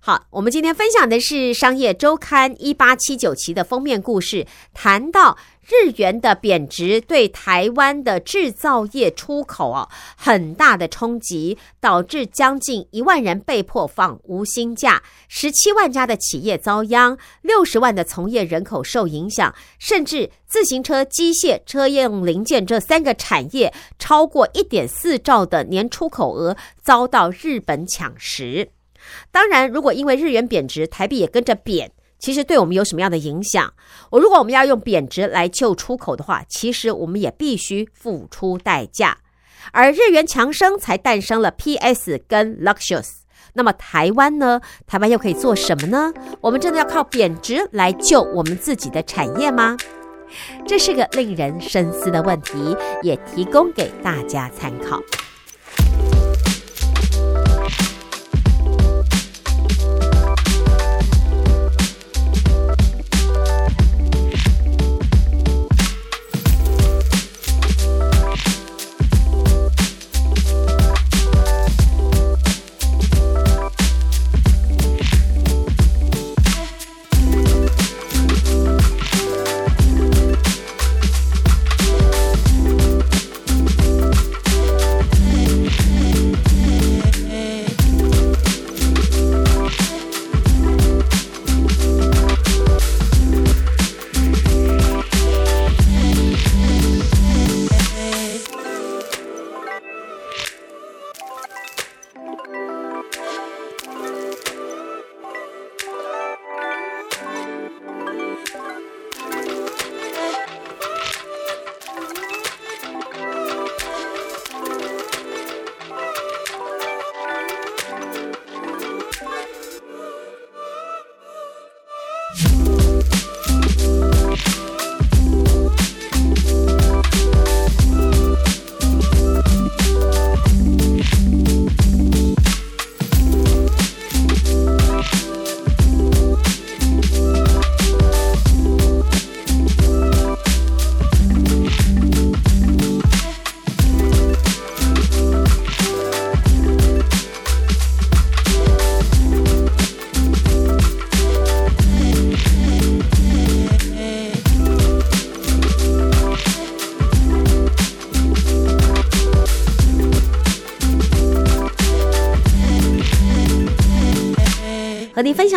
[0.08, 9.86] 好，我们今天分享的是《商业周刊》一八七九期的封面故事，谈到日元的贬值对台湾的制造业出口哦
[10.16, 28.70] 很大的冲击，导致将近一万人被迫放无薪假，十七万家的企业遭殃，六十万的从业人口受影响，甚至自行车、机械、车用零件这三个产业超过一点四兆的年出口额遭到日本抢食。
[29.30, 33.72] 当然，如果因为日元贬值，台币也跟着贬，其实对我们有什么样的影响？
[34.10, 39.18] 我如果我们要用贬值来救出口的话，其实我们也必须付出代价。
[39.72, 43.08] 而日元强升，才诞生了 PS 跟 Luxus。
[43.54, 44.60] 那么台湾呢？
[44.86, 46.12] 台湾又可以做什么呢？
[46.40, 49.76] 我们真的要靠贬值来救我们自己的产业吗？
[50.66, 55.00] 这是个令人深思的问题，也提供给大家参考。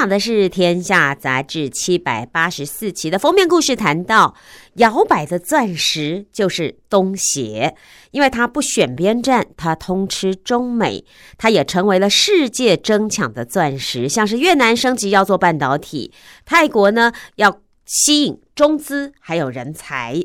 [0.01, 4.33] 享的是《天下杂志》七百八十四期的封面故事，谈到
[4.77, 7.75] 摇摆的钻石就是东协，
[8.09, 11.05] 因为它不选边站，它通吃中美，
[11.37, 14.09] 它也成为了世界争抢的钻石。
[14.09, 16.11] 像是越南升级要做半导体，
[16.45, 20.19] 泰国呢要吸引中资还有人才。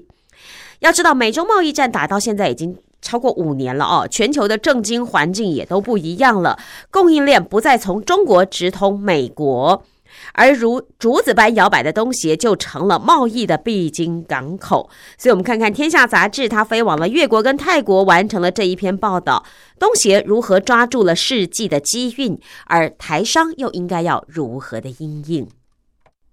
[0.79, 2.79] 要知道，美中贸易战打到现在已经。
[3.03, 6.59] 超过五年了哦，全球的政经环境也都不一样了，
[6.91, 9.85] 供应链不再从中国直通美国，
[10.33, 14.91] 而如竹子般摇摆的东协就成了贸易的必经港口。
[15.19, 19.45] 所以，我们看看《天下》杂志，它飞往了越国跟泰国，完成了这一篇报道：
[19.79, 25.49] 东协如何抓住了世纪的机运，而台商又应该要如何的应应？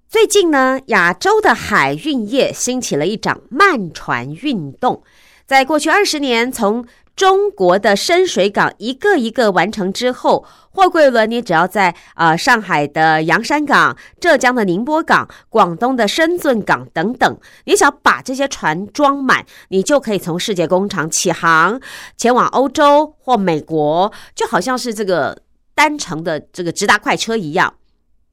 [0.10, 5.04] 最近呢，亚洲的海运业兴起了一场慢船运动。
[5.46, 6.86] 在过去二十年，从
[7.16, 21.80] 中国的深水港一个一个完成之后，货柜轮你只要在呃上海的洋山港、浙江的宁波港、广东的深圳港等等，你想把这些船装满，你就可以从世界工厂起航，
[22.18, 25.38] 前往欧洲或美国，就好像是这个
[25.76, 27.76] 单程的这个直达快车一样。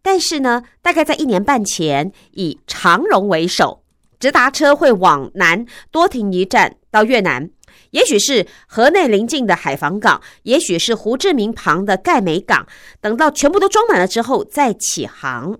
[0.00, 3.79] 但是呢，大概在一年半前，以长荣为首。
[4.20, 7.50] 直达车会往南多停一站到越南，
[7.90, 12.66] 也许是河内临近的海防港，也许是胡志明旁的盖美港。
[13.00, 15.58] 等到全部都装满了之后再起航。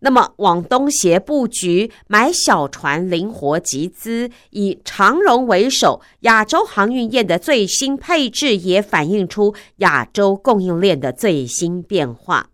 [0.00, 12.50] 那么往东斜布局，买小船灵活集资，以长荣为首，亚洲航运业的最新配置也反映出亚洲供应链的最新变化。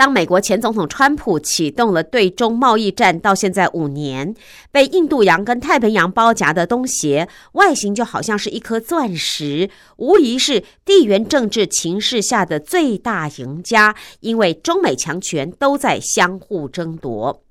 [0.00, 4.34] 当美国前总统川普启动了对中贸易战，到现在五年，
[4.72, 13.94] 被印度洋跟太平洋包夹的东协，外形就好像是一颗钻石，无疑是地缘政治情势下的最大赢家。
[14.20, 17.42] 因为中美强权都在相互争夺。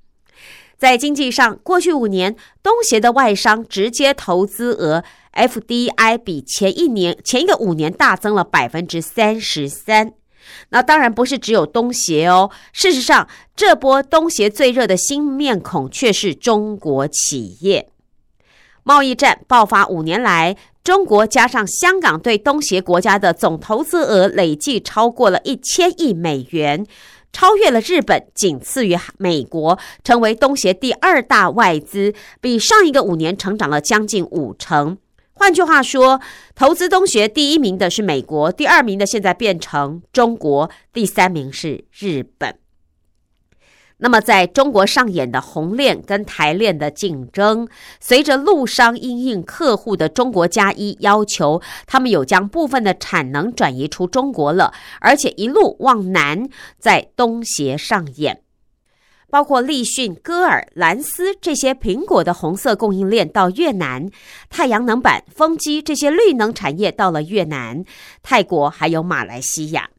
[0.75, 5.03] 在经济上，过去五年，东协的外商直接投资额
[5.35, 10.13] FDI 比前一年前一个五年大增了百分之三十三。
[10.69, 17.89] 那当然不是只有东协哦，事实上，这波东协最热的新面孔却是中国企业。
[18.83, 26.85] 贸易战爆发五年来，中国加上香港对东协国家的总投资额累计超过了一千亿美元，
[27.31, 34.97] 超越了日本，仅次于美国，成为东协第二大外资，比上一个五年成长了将近五成。
[35.39, 36.19] 换句话说，
[36.53, 42.59] 投资东协第一名的是美国，第二名的现在变成中国，第三名是日本。
[43.99, 47.69] 那么，在中国上演的红链跟台链的竞争，
[48.01, 58.41] 随着陆商因应客户的中国加一要求，他们有将部分的产能转移出中国了，而且一路往南，在东协上演。
[59.29, 64.09] 包括立讯、歌尔、蓝思这些苹果的红色供应链到越南，
[64.49, 67.83] 太阳能板、风机这些绿能产业到了越南、
[68.23, 69.89] 泰国，还有马来西亚。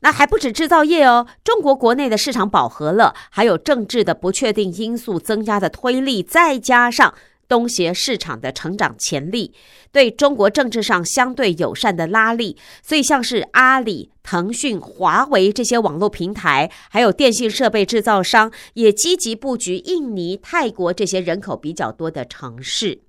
[0.00, 7.14] 那还不止制造业哦，中国国内的市场饱和了，还有政治的不确定因素增加的推力，再加上。
[7.48, 9.54] 东协市场的成长潜力，
[9.90, 23.00] 对中国政治上相对友善的拉力，所以像是阿里、腾讯、华为这些网络平台，还有电信设备制造商，也积极布局印尼、泰国这些人口比较多的城市，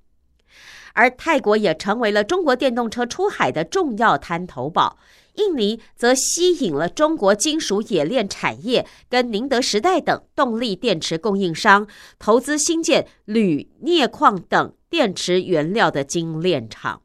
[0.94, 4.98] 而泰国也成为了中国电动车出海的重要滩头堡。
[5.40, 11.88] 印尼则吸引了中国金属冶炼产业跟宁德时代等动力电池供应商
[12.20, 17.02] 投资新建铝、镍矿等电池原料的精炼厂，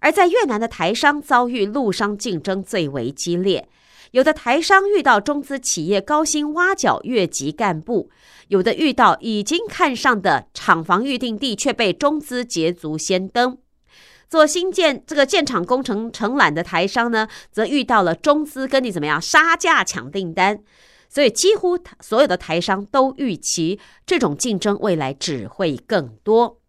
[0.00, 3.68] 而在越南的台商遭遇陆商竞争最为激烈，
[4.10, 8.10] 有的台商遇到中资企业高薪挖角越级干部，
[8.48, 13.58] 有的遇到已经看上的厂房预定地却被中资捷足先登。
[14.32, 20.58] 做新建这个建厂工程承揽的台商呢，则遇到了中资跟你怎么样杀价抢订单，
[21.10, 26.62] 所以几乎所有的台商都预期这种竞争未来只会更多。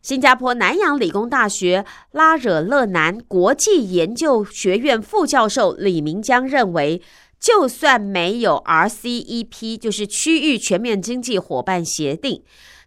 [0.00, 7.02] 新加坡南洋理工大学拉惹勒南国际研究学院副教授李明江认为，
[7.40, 12.44] 就算没有 RCEP，就是区域全面经济伙伴协定。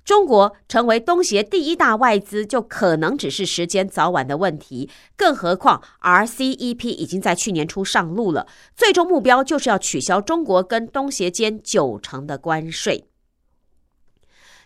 [0.08, 4.89] 中国成为东协第一大外资，就可能只是时间早晚的问题。
[5.18, 13.03] 更何况，RCEP 已经在去年初上路了，最终目标就是要取消中国跟东协间九成的关税。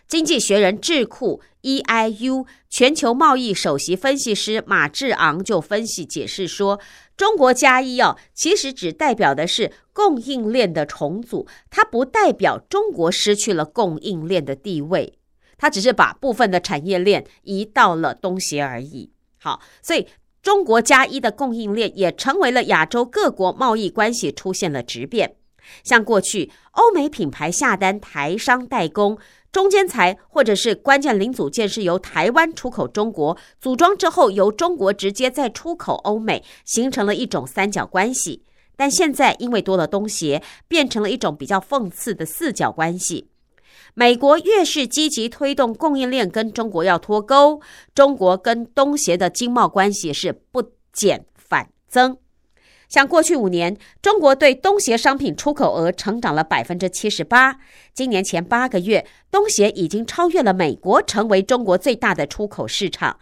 [0.06, 6.78] 经济学人智库 EIU 全球贸易首席分析师马志昂就分析解释说，
[7.16, 15.14] 中国加一哦，其实只代表的是供应链的重组，它不代表中国失去了供应链的地位。
[15.62, 19.12] 它只是把部分的产业链移到了东协而已。
[19.38, 20.08] 好，所以
[20.42, 25.36] 中国加一的供应链也成为了亚洲各国贸易关系出现了质变。
[25.84, 29.16] 像过去欧美品牌下单台商代工，
[29.52, 38.42] 中间材或者是关键零组件是由台湾出口中国组装之后，由中国直接再出口欧美，形成了一种三角关系。
[38.74, 43.28] 但现在因为多了东协，变成了一种比较讽刺的四角关系。
[43.94, 47.60] 美国越是积极推动供应链跟中国要脱钩，
[47.94, 50.62] 中国跟东协的经贸关系是不
[50.92, 52.16] 减反增。
[52.88, 57.58] 像过去五年，中国对东协商品出口额成长了百分之七十八。
[57.94, 63.18] 今年前八个月，东协已经超越了美国，成为中国最大的出口市场。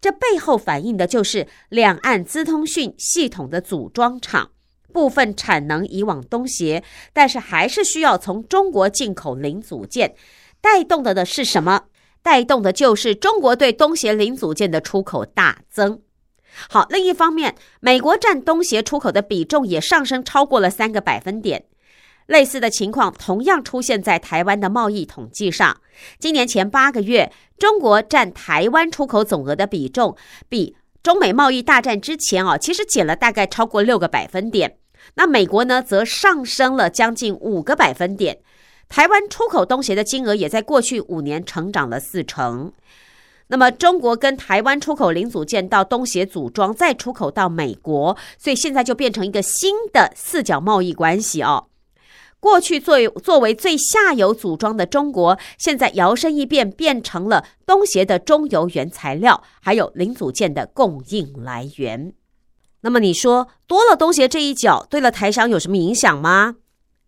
[0.00, 4.50] 这背后反映的就是两岸资通讯系统的组装厂。
[4.94, 10.14] 部分产能移往东协，但是还是需要从中国进口零组件，
[10.60, 11.86] 带动的的是什么？
[12.22, 16.00] 带动的就是中国对东协零组件的出口大增。
[16.70, 21.64] 好，另一方面，美国占东协出口的比重也上升超过了三个百分点。
[22.26, 25.78] 类似的情况同样出现在台湾的贸易统计上。
[26.18, 30.16] 今年前八个月，中国占台湾出口总额的比重，
[30.48, 34.78] 比中美贸易大战之前啊，其实减了大概超过六个百分点。
[35.14, 38.38] 那美国呢，则上升了将近五个百分点。
[38.88, 42.72] 台湾出口东协的金额也在过去五年成长了四成。
[43.48, 51.66] 那么中国跟台湾出口零组件到东协组装，再出口到美国，所以现在就变成一个新的四角贸易关系哦。
[52.40, 62.12] 过去作为作为最下游组装的中国，现在摇身一变变成了东协的中游原材料，还有零组件的供应来源。
[62.84, 66.56] 那么你说多了东协这一脚，对了台商有什么影响吗？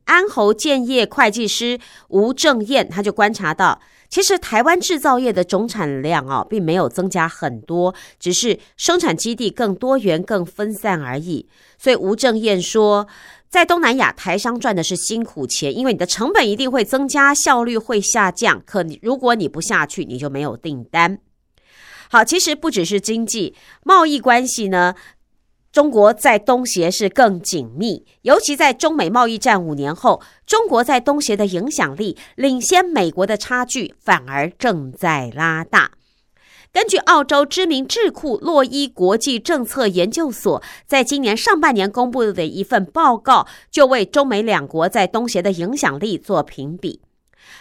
[0.06, 11.46] 安侯建业会计师吴正燕他就观察到，其实台湾制造业的总产量啊，并没有增加很多，只是生产基地更多元、更分散而已。
[11.76, 13.06] 所以吴正燕说，
[13.50, 18.62] 在东南亚，台商赚的是辛苦钱，因为你的成本一定会增加，效率会下降。
[18.64, 21.18] 可如果你不下去，你就没有订单。
[22.08, 24.94] 好，其实不只是经济贸易关系呢。
[25.76, 35.90] 中国在东协是更紧密，尤其在中美贸易战五年后，中国在东协的影响力领先美国的差距反而正在拉大。
[36.72, 47.02] 根据澳洲知名智库洛伊国际政策研究所在今年上半年公布的一份报告，就为中美两国在东协的影响力做评比。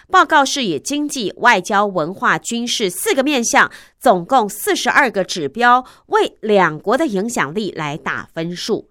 [0.09, 8.89] 报告是以经济、外交、文化、军事四个面向，总共四十二个指标，为两国的影响力来打分数。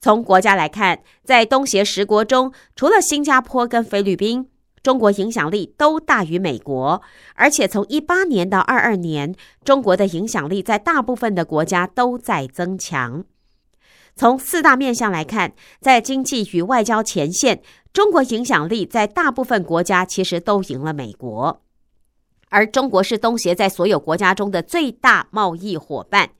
[0.00, 4.48] 从国家来看，在东协十国中，除了新加坡跟菲律宾，
[4.82, 7.00] 中国影响力都大于美国。
[7.34, 9.34] 而且从一八年到二二年，
[9.64, 13.24] 中国的影响力在大部分的国家都在增强。
[14.16, 17.62] 从四大面向来看，在经济与外交前线。
[17.94, 21.62] 中国影响力在大部分国家其实都赢了美国，
[22.48, 26.30] 而中国是东协在所有国家中的最大贸易伙伴，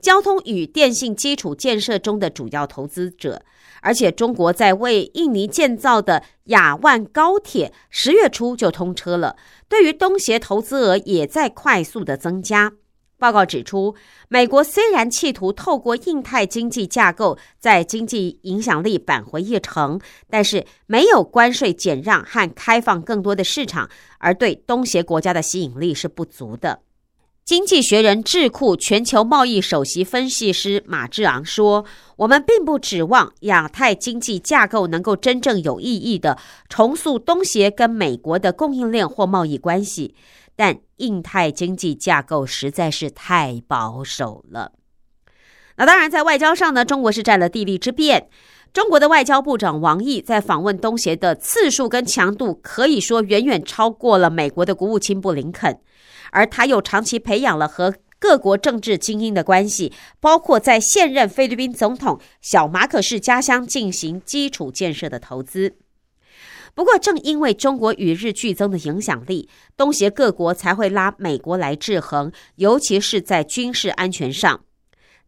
[0.00, 3.42] 交通与电信基础建设中的主要投资者，
[3.82, 9.36] 而且中国在为印尼建造的雅万高铁十月初就通车了，
[9.68, 12.72] 对于东协投资额也在快速的增加。
[13.18, 13.94] 报告指出，
[14.28, 19.98] 美国虽然企图透过印太经济架构在经济影响力扳回一城，
[20.28, 23.88] 但是没有关税减让和开放更多的市场，
[24.18, 26.80] 而对东协国家的吸引力是不足的。
[27.44, 31.84] 经济学人智库全球贸易首席分析师马志昂说
[32.16, 36.38] ：“我们并不指望亚太经济架构能够真正有意义的
[36.70, 40.14] 重塑东协跟美国的供应链或贸易关系。”
[40.56, 44.72] 但印太经济架构实在是太保守了。
[45.76, 48.28] 那当然，在外交上呢，中国是占了地利之便。
[48.72, 55.80] 中国的外交部长王毅在访问东协的次数跟强度，可以说远远超过了美国的国务卿布林肯。
[56.30, 65.76] 而他又长期培养了和各国政治精英的关系，包括在现任菲律宾总统小马可士家乡进行基础建设的投资。
[66.74, 74.60] 不过，正因为中国与日俱增的影响力，东协各国才会拉美国来制衡，尤其是在军事安全上。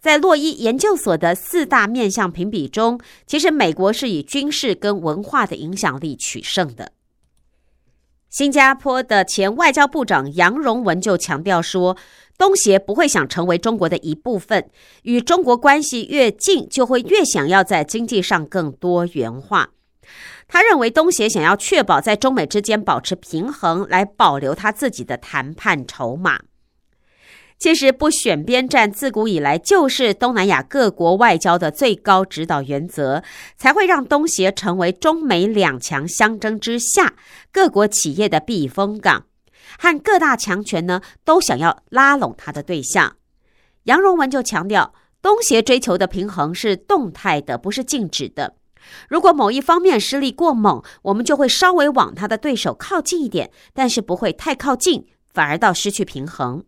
[0.00, 6.92] 在洛伊研究所的四大面向评比中，其实美国是以军事跟文化的影响力取胜的。
[8.28, 11.96] 新加坡的前外交部长杨荣文就强调说，
[12.36, 14.68] 东协不会想成为中国的一部分，
[15.02, 19.70] 与中国关系越近，就会越想要在经济上更多元化。
[20.48, 26.40] 他认为，东协想要确保在中美之间保持平衡，来保留他自己的谈判筹码。
[27.58, 33.24] 其实，不选边站自古以来就是东南亚各国外交的最高指导原则，
[33.56, 37.14] 才会让东协成为中美两强相争之下
[37.50, 39.24] 各国企业的避风港，
[39.78, 43.16] 和各大强权呢都想要拉拢他的对象。
[43.84, 44.92] 杨荣文就强调，
[45.22, 48.56] 东协追求的平衡是动态的，不是静止的。
[49.08, 56.64] 如果某一方面施力过猛，我们就会稍微往他的对手靠近一点，但是不会太靠近，反而到失去平衡。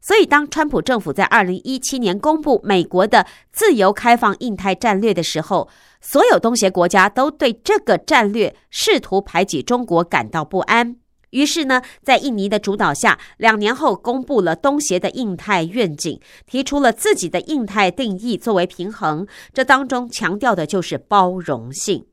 [0.00, 5.68] 所以，当川普政府在二零一七年公布美国的自由开放印太战略的时候，
[6.00, 10.96] 所有东协国家都对这个战略试图排挤中国感到不安。
[11.32, 19.26] 于是呢，在印尼的主导下，两年后公布了东协的印太愿景，提出了自己的印太定义作为平衡。
[19.52, 22.06] 这当中强调的就是包容性。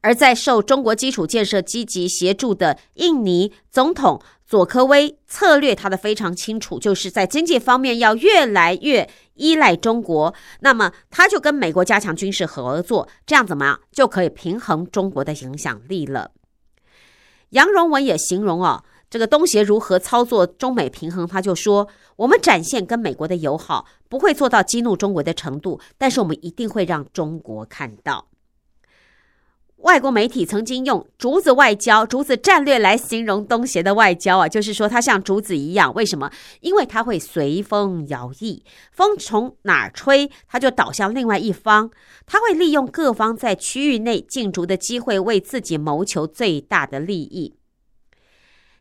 [0.00, 10.32] 而在受中国基础建设积极协助的印尼总统佐科威策略，他的非常清楚，就是在经济方面要越来越依赖中国。
[10.60, 16.30] 那么他就跟美国加强军事合作，这样怎么样就可以平衡中国的影响力了。
[17.50, 28.26] 杨荣文也形容啊，这个东协如何操作中美平衡，他就说：我们展现跟美国的友好，不会做到激怒中国的程度，但是我们一定会让中国看到。
[29.78, 35.94] 外国媒体曾经用“竹子外交”“竹子战略”来形容东协的外交啊，就是说它像竹子一样。
[35.94, 36.30] 为什么？
[36.60, 38.60] 因为它会随风摇曳，
[38.90, 41.90] 风从哪儿吹，它就倒向另外一方。
[42.26, 47.54] 它会利用各方在区域内竞逐的机会，为自己谋求最大的利益。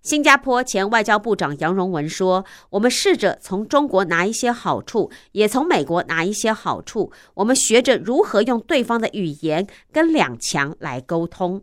[0.07, 7.11] 新加坡前外交部长杨荣文说：“我们试着从中国拿一些好处，也从美国拿一些好处。
[7.33, 11.61] 我们学着如何用对方的语言跟两强来沟通。”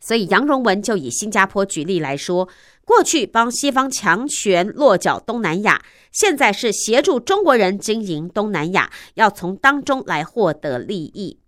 [0.00, 2.48] 所以杨荣文就以新加坡举例来说，
[2.86, 11.40] 过去帮西方强权落脚东南亚，现在是协助中国人经营东南亚，要从当中来获得利益。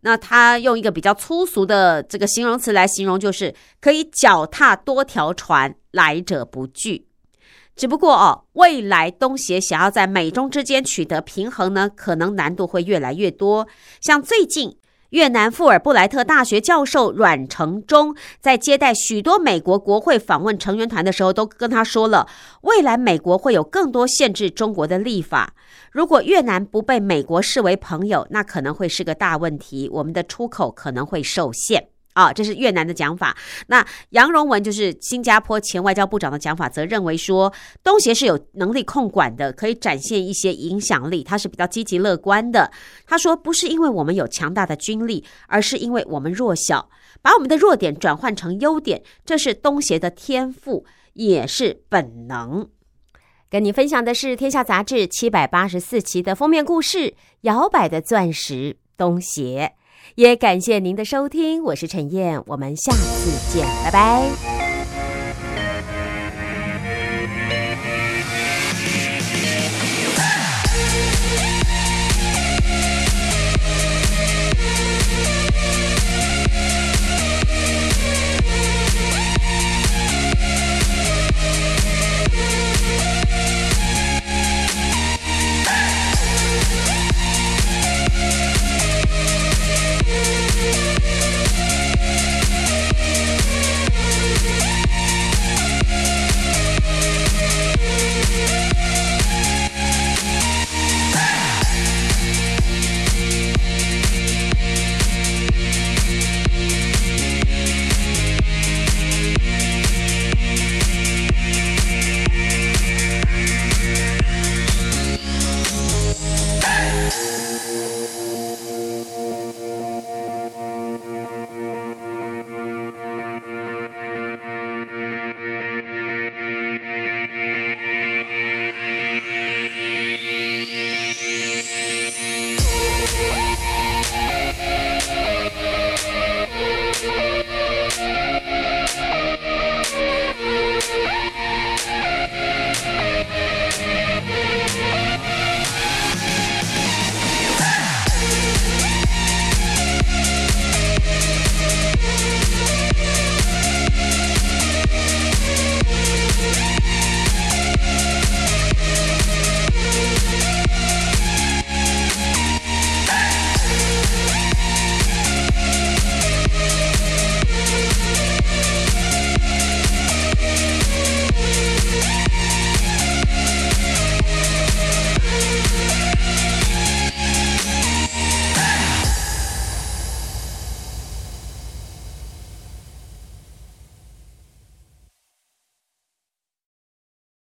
[0.00, 7.06] 那他用一个比较粗俗的这个形容词来形容，就是可以脚踏多条船，来者不拒。
[7.76, 13.68] 只不过哦，未来东协想要在美中之间取得平衡呢，可能难度会越来越多。
[14.00, 14.76] 像最近。
[15.10, 22.28] 越南富尔布莱特大学教授阮成忠在接待许多美国国会访问成员团的时候，都跟他说了，
[22.62, 25.54] 未来美国会有更多限制中国的立法。
[25.90, 31.88] 如果越南不被美国视为朋友，那可能会是个大问题，我们的出口可能会受限。
[32.20, 33.34] 啊，这是越南的讲法。
[33.68, 37.50] 那杨荣文就是新加坡前外交部长的讲法，则认为说
[37.82, 42.70] 东协是有能力控管的，可以展现一些影响力，他是比较积极乐观的。
[43.06, 46.90] 他说，不是因为我们有强大的军力，而是因为我们弱小，
[47.22, 52.68] 把我们的弱点转换成优点，这是东协的天赋，也是本能。
[53.48, 56.98] 跟你分享的是《天下杂志》七百八十四期的封面故事
[57.40, 59.72] 《摇摆的钻石——东协》。
[60.14, 64.59] 也感谢您的收听，我是陈燕，我们下次见，拜拜。